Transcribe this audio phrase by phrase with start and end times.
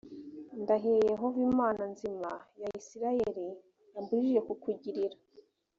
[0.61, 2.29] ndahiye yehova imana nzima
[2.61, 3.45] ya isirayeli
[3.93, 5.17] yambujije kukugirira